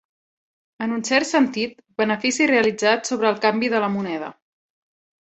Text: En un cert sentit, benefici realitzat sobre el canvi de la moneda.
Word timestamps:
En 0.85 0.93
un 0.93 1.03
cert 1.09 1.27
sentit, 1.31 1.75
benefici 2.03 2.47
realitzat 2.53 3.11
sobre 3.13 3.29
el 3.33 3.39
canvi 3.45 3.71
de 3.75 3.83
la 3.85 3.91
moneda. 3.97 4.31